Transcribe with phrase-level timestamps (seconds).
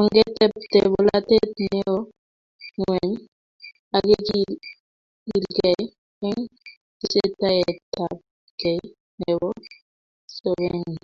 [0.00, 1.96] Ongetebte polatet neo
[2.78, 3.12] ngweny
[3.96, 5.84] akekilkei
[6.28, 6.42] eng
[6.98, 8.82] tesetaetabkei
[9.20, 9.48] nebo
[10.36, 11.02] sobenyo